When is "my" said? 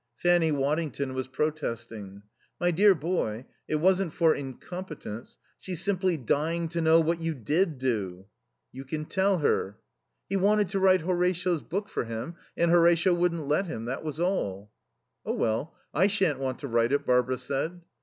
2.59-2.71